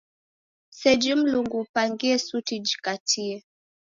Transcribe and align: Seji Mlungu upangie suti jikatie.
Seji 0.69 1.15
Mlungu 1.15 1.59
upangie 1.59 2.19
suti 2.19 2.55
jikatie. 2.59 3.43